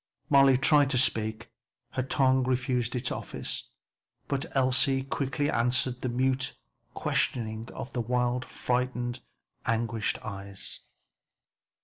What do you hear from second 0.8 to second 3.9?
to speak; her tongue refused its office,